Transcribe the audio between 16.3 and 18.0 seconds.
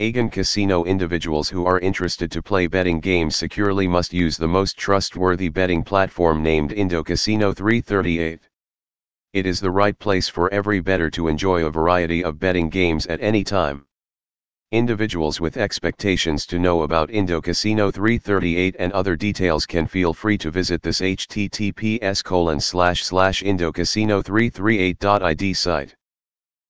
to know about Indo Casino